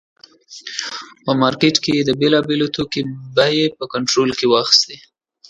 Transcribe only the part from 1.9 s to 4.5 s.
یې د بېلابېلو توکو بیې په کنټرول کې